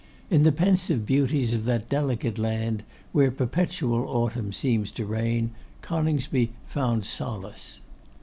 [0.31, 5.51] In the pensive beauties of that delicate land, where perpetual autumn seems to reign,
[5.83, 7.81] Coningsby found solace.